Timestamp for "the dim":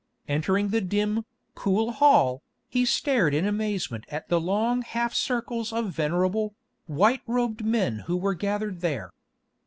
0.69-1.25